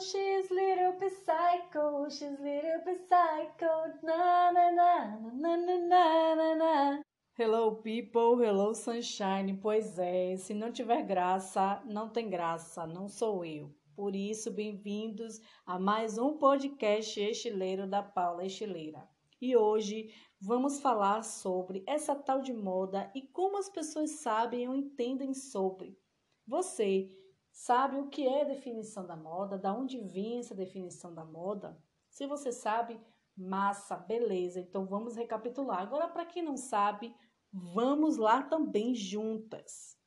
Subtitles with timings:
[0.00, 6.54] She's little bit psycho, she's little bit psycho, na na na na na na na
[6.54, 7.02] na.
[7.34, 9.58] Hello people, hello sunshine.
[9.60, 13.70] Pois é, se não tiver graça, não tem graça, não sou eu.
[13.94, 19.06] Por isso, bem-vindos a mais um podcast estileiro da Paula Estileira.
[19.42, 20.08] E hoje
[20.40, 25.98] vamos falar sobre essa tal de moda e como as pessoas sabem ou entendem sobre.
[26.46, 27.10] Você
[27.52, 29.58] Sabe o que é definição da moda?
[29.58, 31.78] Da onde vem essa definição da moda?
[32.08, 32.98] Se você sabe,
[33.36, 34.58] massa, beleza.
[34.58, 35.80] Então vamos recapitular.
[35.80, 37.14] Agora, para quem não sabe,
[37.52, 39.98] vamos lá também juntas.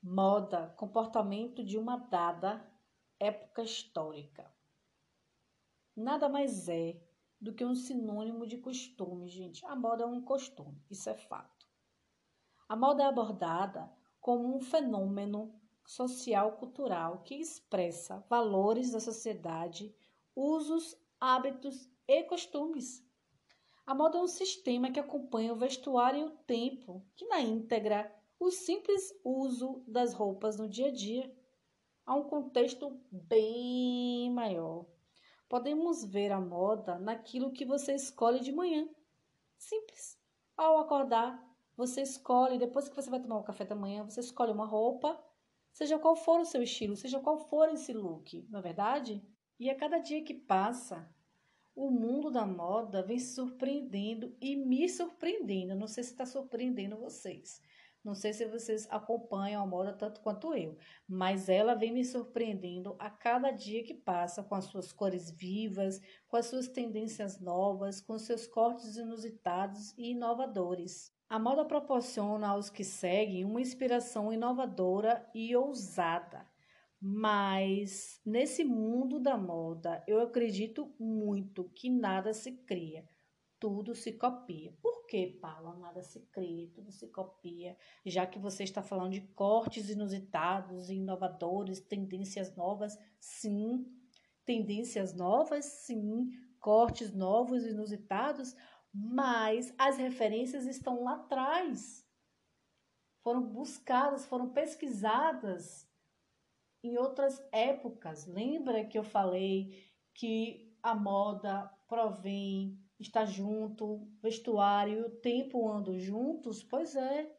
[0.00, 2.64] Moda, comportamento de uma dada
[3.18, 4.52] época histórica.
[5.94, 7.00] Nada mais é
[7.40, 9.66] do que um sinônimo de costume, gente.
[9.66, 11.66] A moda é um costume, isso é fato.
[12.68, 15.60] A moda é abordada como um fenômeno
[15.92, 19.94] social-cultural que expressa valores da sociedade,
[20.34, 23.06] usos, hábitos e costumes.
[23.84, 28.10] A moda é um sistema que acompanha o vestuário e o tempo, que na íntegra
[28.40, 31.30] o simples uso das roupas no dia a dia.
[32.06, 34.86] Há um contexto bem maior.
[35.46, 38.88] Podemos ver a moda naquilo que você escolhe de manhã.
[39.58, 40.18] Simples.
[40.56, 41.38] Ao acordar,
[41.76, 45.22] você escolhe, depois que você vai tomar o café da manhã, você escolhe uma roupa
[45.72, 49.22] seja qual for o seu estilo, seja qual for esse look, não é verdade?
[49.58, 51.08] E a cada dia que passa,
[51.74, 55.74] o mundo da moda vem se surpreendendo e me surpreendendo.
[55.74, 57.60] Não sei se está surpreendendo vocês.
[58.04, 62.96] Não sei se vocês acompanham a moda tanto quanto eu, mas ela vem me surpreendendo
[62.98, 68.00] a cada dia que passa com as suas cores vivas, com as suas tendências novas,
[68.00, 71.12] com seus cortes inusitados e inovadores.
[71.32, 76.46] A moda proporciona aos que seguem uma inspiração inovadora e ousada.
[77.00, 83.08] Mas nesse mundo da moda, eu acredito muito que nada se cria,
[83.58, 84.76] tudo se copia.
[84.82, 85.74] Por que, Paula?
[85.78, 91.80] Nada se cria, tudo se copia, já que você está falando de cortes inusitados inovadores,
[91.80, 93.86] tendências novas, sim.
[94.44, 96.28] Tendências novas, sim.
[96.60, 98.54] Cortes novos inusitados,
[98.92, 102.06] mas as referências estão lá atrás.
[103.22, 105.88] Foram buscadas, foram pesquisadas
[106.82, 108.26] em outras épocas.
[108.26, 115.98] Lembra que eu falei que a moda provém, está junto, vestuário e o tempo andam
[115.98, 116.62] juntos?
[116.62, 117.34] Pois é.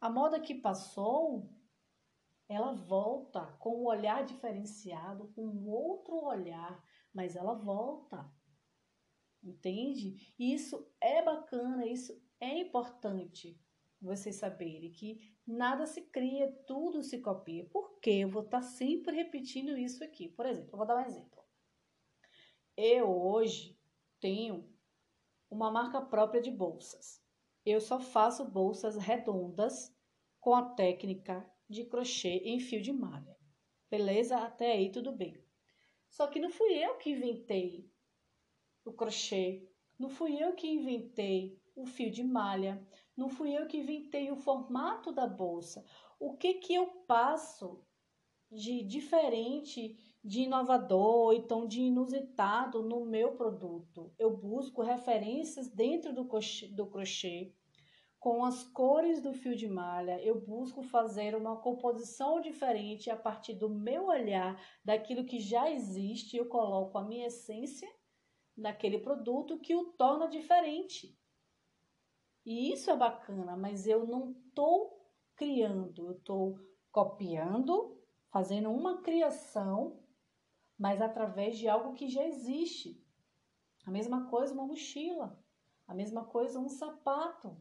[0.00, 1.48] A moda que passou,
[2.48, 6.82] ela volta com um olhar diferenciado, com um outro olhar,
[7.14, 8.28] mas ela volta
[9.42, 10.34] entende?
[10.38, 13.58] Isso é bacana, isso é importante
[14.02, 17.64] vocês saberem que nada se cria, tudo se copia.
[17.66, 18.10] Por quê?
[18.22, 20.28] Eu vou estar sempre repetindo isso aqui.
[20.28, 21.42] Por exemplo, eu vou dar um exemplo.
[22.76, 23.78] Eu hoje
[24.20, 24.68] tenho
[25.48, 27.22] uma marca própria de bolsas.
[27.64, 29.94] Eu só faço bolsas redondas
[30.40, 33.36] com a técnica de crochê em fio de malha.
[33.88, 34.38] Beleza?
[34.38, 35.40] Até aí tudo bem.
[36.08, 37.88] Só que não fui eu que inventei
[38.84, 39.68] o crochê.
[39.98, 42.86] Não fui eu que inventei o fio de malha.
[43.16, 45.84] Não fui eu que inventei o formato da bolsa.
[46.18, 47.84] O que que eu passo
[48.50, 54.12] de diferente, de inovador, então de inusitado no meu produto?
[54.18, 57.54] Eu busco referências dentro do crochê, do crochê
[58.22, 63.52] com as cores do fio de malha, eu busco fazer uma composição diferente a partir
[63.52, 67.92] do meu olhar, daquilo que já existe, eu coloco a minha essência
[68.62, 71.18] naquele produto que o torna diferente.
[72.46, 74.98] E isso é bacana, mas eu não estou
[75.34, 76.58] criando, eu estou
[76.90, 80.00] copiando, fazendo uma criação,
[80.78, 83.04] mas através de algo que já existe.
[83.84, 85.38] A mesma coisa uma mochila,
[85.86, 87.56] a mesma coisa um sapato.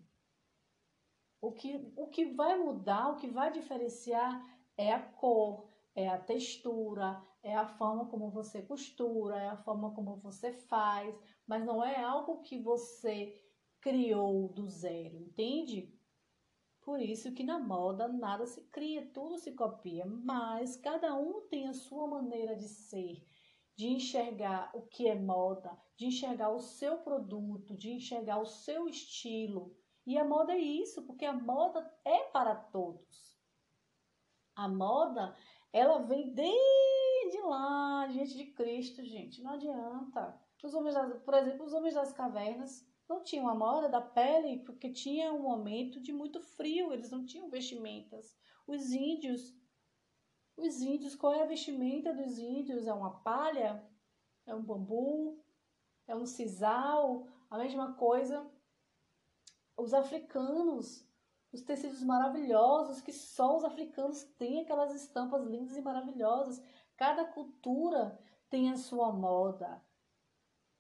[1.42, 4.48] O que, o que vai mudar, o que vai diferenciar
[4.78, 9.94] é a cor, é a textura, é a forma como você costura, é a forma
[9.94, 13.42] como você faz, mas não é algo que você
[13.80, 15.98] criou do zero, entende?
[16.82, 21.68] Por isso que na moda nada se cria, tudo se copia, mas cada um tem
[21.68, 23.26] a sua maneira de ser,
[23.76, 28.88] de enxergar o que é moda, de enxergar o seu produto, de enxergar o seu
[28.88, 29.76] estilo.
[30.06, 33.40] E a moda é isso, porque a moda é para todos.
[34.56, 35.36] A moda
[35.74, 39.42] ela vem desde lá, diante de Cristo, gente.
[39.42, 40.40] Não adianta.
[40.64, 44.60] Os homens das, por exemplo, os homens das cavernas não tinham a moda da pele
[44.66, 48.38] porque tinha um momento de muito frio, eles não tinham vestimentas.
[48.68, 49.54] Os índios,
[50.56, 52.88] Os índios, qual é a vestimenta dos índios?
[52.88, 53.84] É uma palha?
[54.46, 55.44] É um bambu?
[56.08, 57.28] É um sisal?
[57.50, 58.50] A mesma coisa.
[59.76, 61.06] Os africanos,
[61.52, 66.64] os tecidos maravilhosos que só os africanos têm aquelas estampas lindas e maravilhosas.
[66.96, 68.18] Cada cultura
[68.50, 69.82] tem a sua moda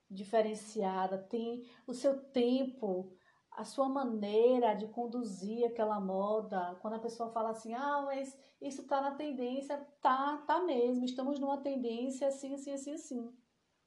[0.09, 3.13] diferenciada, tem o seu tempo,
[3.51, 6.77] a sua maneira de conduzir aquela moda.
[6.81, 11.39] Quando a pessoa fala assim, ah, mas isso tá na tendência, tá, tá mesmo, estamos
[11.39, 13.37] numa tendência assim, assim, assim, assim.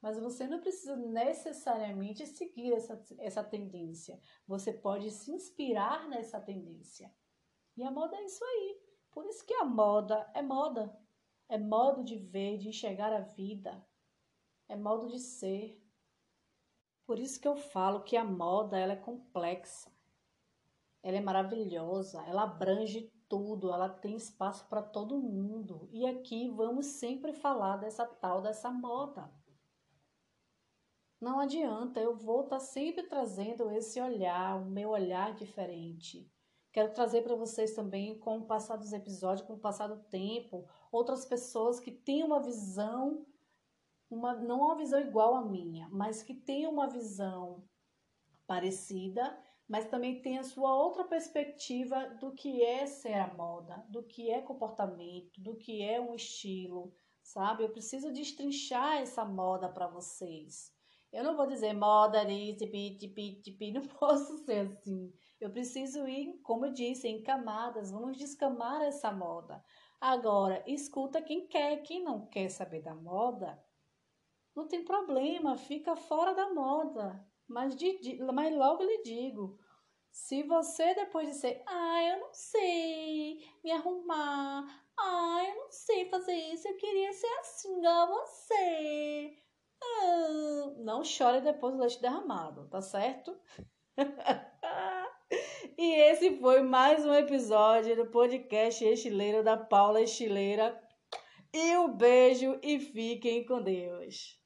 [0.05, 4.21] Mas você não precisa necessariamente seguir essa, essa tendência.
[4.45, 7.11] Você pode se inspirar nessa tendência.
[7.75, 8.79] E a moda é isso aí.
[9.09, 10.95] Por isso que a moda é moda.
[11.49, 13.83] É modo de ver, de enxergar a vida.
[14.69, 15.83] É modo de ser.
[17.07, 19.91] Por isso que eu falo que a moda ela é complexa.
[21.01, 25.89] Ela é maravilhosa, ela abrange tudo, ela tem espaço para todo mundo.
[25.91, 29.33] E aqui vamos sempre falar dessa tal dessa moda.
[31.19, 36.31] Não adianta, eu vou estar tá sempre trazendo esse olhar, o meu olhar diferente.
[36.71, 40.67] Quero trazer para vocês também, com o passar dos episódios, com o passar do tempo,
[40.91, 43.25] outras pessoas que têm uma visão
[44.09, 47.63] uma, não uma visão igual à minha, mas que tenha uma visão
[48.45, 49.37] parecida,
[49.67, 54.29] mas também tem a sua outra perspectiva do que é ser a moda, do que
[54.29, 57.63] é comportamento, do que é um estilo, sabe?
[57.63, 60.74] Eu preciso destrinchar essa moda para vocês.
[61.15, 65.13] Eu não vou dizer moda, tipi, tipi, tipi, não posso ser assim.
[65.39, 69.63] Eu preciso ir, como eu disse, em camadas, vamos descamar essa moda.
[70.01, 73.57] Agora, escuta quem quer, quem não quer saber da moda,
[74.53, 77.25] não tem problema, fica fora da moda.
[77.47, 79.57] Mas, de, mas logo lhe digo,
[80.11, 86.09] se você depois de ser, ah, eu não sei me arrumar, ah, eu não sei
[86.09, 89.44] fazer isso, eu queria ser assim igual você.
[90.77, 93.35] Não chore depois do leite derramado, tá certo?
[95.77, 100.79] e esse foi mais um episódio do podcast Estileiro da Paula Estileira.
[101.53, 104.39] E um beijo e fiquem com Deus.